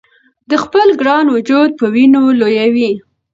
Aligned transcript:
د 0.49 0.51
خپل 0.63 0.87
ګران 1.01 1.25
وجود 1.35 1.69
په 1.79 1.85
وینو 1.93 2.21
لویوي 2.39 2.85
یې 2.89 2.93